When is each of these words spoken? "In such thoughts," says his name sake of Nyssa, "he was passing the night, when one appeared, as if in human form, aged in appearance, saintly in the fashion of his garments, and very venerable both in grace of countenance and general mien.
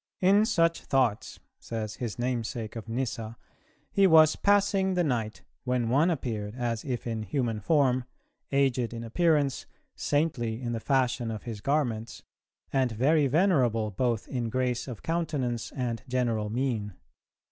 "In 0.19 0.45
such 0.45 0.81
thoughts," 0.81 1.39
says 1.59 1.97
his 1.97 2.17
name 2.17 2.43
sake 2.43 2.75
of 2.75 2.89
Nyssa, 2.89 3.37
"he 3.91 4.07
was 4.07 4.35
passing 4.35 4.95
the 4.95 5.03
night, 5.03 5.43
when 5.63 5.89
one 5.89 6.09
appeared, 6.09 6.55
as 6.55 6.83
if 6.83 7.05
in 7.05 7.21
human 7.21 7.59
form, 7.59 8.05
aged 8.51 8.95
in 8.95 9.03
appearance, 9.03 9.67
saintly 9.95 10.59
in 10.59 10.71
the 10.71 10.79
fashion 10.79 11.29
of 11.29 11.43
his 11.43 11.61
garments, 11.61 12.23
and 12.73 12.91
very 12.93 13.27
venerable 13.27 13.91
both 13.91 14.27
in 14.27 14.49
grace 14.49 14.87
of 14.87 15.03
countenance 15.03 15.71
and 15.71 16.01
general 16.07 16.49
mien. 16.49 16.93